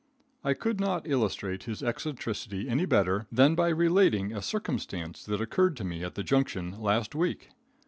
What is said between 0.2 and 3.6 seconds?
I could not illustrate his eccentricity any better than